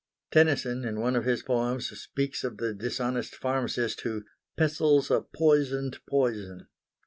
[0.31, 4.23] Tennyson, in one of his poems, speaks of the dishonest pharmacist who
[4.57, 6.65] "pestles a poison'd poison."